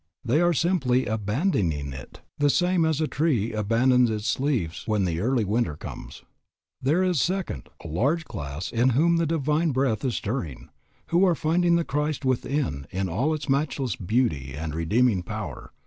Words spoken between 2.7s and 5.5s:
as a tree abandons its leaves when the early